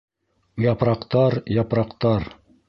Япраҡтар, 0.63 1.37
япраҡтар... 1.59 2.27